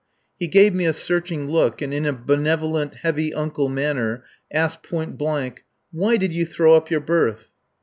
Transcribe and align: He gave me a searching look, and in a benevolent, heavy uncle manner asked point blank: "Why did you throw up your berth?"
He 0.39 0.47
gave 0.47 0.73
me 0.73 0.85
a 0.87 0.93
searching 0.93 1.47
look, 1.47 1.79
and 1.79 1.93
in 1.93 2.07
a 2.07 2.11
benevolent, 2.11 2.95
heavy 2.95 3.31
uncle 3.35 3.69
manner 3.69 4.23
asked 4.51 4.81
point 4.81 5.15
blank: 5.15 5.63
"Why 5.91 6.17
did 6.17 6.33
you 6.33 6.43
throw 6.43 6.73
up 6.73 6.89
your 6.89 7.01
berth?" 7.01 7.49